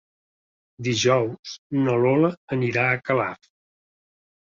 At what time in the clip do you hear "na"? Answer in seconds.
1.83-1.99